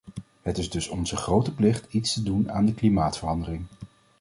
Het 0.41 0.57
is 0.57 0.69
dus 0.69 0.87
onze 0.87 1.15
grote 1.15 1.53
plicht 1.53 1.93
iets 1.93 2.13
te 2.13 2.23
doen 2.23 2.51
aan 2.51 2.65
de 2.65 2.73
klimaatverandering. 2.73 3.65